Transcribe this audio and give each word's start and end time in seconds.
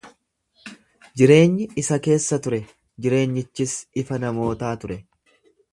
Jireenyi 1.21 1.67
isa 1.83 1.99
keessa 2.09 2.41
ture, 2.47 2.61
jireenyichis 3.07 3.79
ifa 4.05 4.23
namootaa 4.27 4.75
ture. 4.85 4.99